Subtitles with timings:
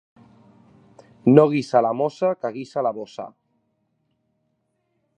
[1.33, 3.29] No guisa la mossa, que guisa la bossa.